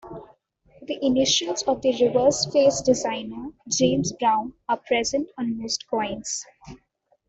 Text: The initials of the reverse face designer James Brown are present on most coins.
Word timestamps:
The 0.81 0.97
initials 1.05 1.61
of 1.67 1.83
the 1.83 1.91
reverse 2.03 2.47
face 2.51 2.81
designer 2.81 3.49
James 3.69 4.11
Brown 4.13 4.55
are 4.67 4.77
present 4.77 5.29
on 5.37 5.59
most 5.61 5.87
coins. 5.87 6.43